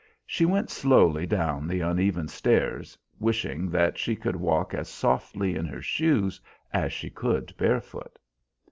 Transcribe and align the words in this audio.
She 0.25 0.45
went 0.45 0.71
slowly 0.71 1.27
down 1.27 1.67
the 1.67 1.81
uneven 1.81 2.27
stairs, 2.27 2.97
wishing 3.19 3.69
that 3.69 3.99
she 3.99 4.15
could 4.15 4.35
walk 4.35 4.73
as 4.73 4.89
softly 4.89 5.55
in 5.55 5.67
her 5.67 5.83
shoes 5.83 6.41
as 6.73 6.91
she 6.91 7.11
could 7.11 7.55
barefoot. 7.55 8.17